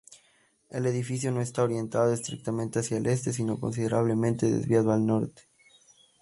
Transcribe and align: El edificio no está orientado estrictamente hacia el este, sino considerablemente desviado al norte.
El 0.71 0.87
edificio 0.87 1.31
no 1.31 1.41
está 1.41 1.61
orientado 1.61 2.11
estrictamente 2.11 2.79
hacia 2.79 2.97
el 2.97 3.05
este, 3.05 3.31
sino 3.33 3.59
considerablemente 3.59 4.51
desviado 4.51 4.91
al 4.91 5.05
norte. 5.05 5.43